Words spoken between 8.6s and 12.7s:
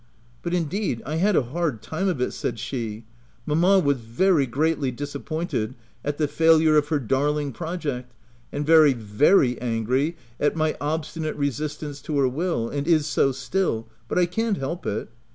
very, very angry at my obstinate resistance to her will,—